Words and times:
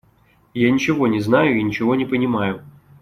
Я 0.55 0.71
ничего 0.71 1.05
не 1.05 1.19
знаю 1.21 1.59
и 1.59 1.61
ничего 1.61 1.93
не 1.93 2.05
понимаю. 2.07 2.63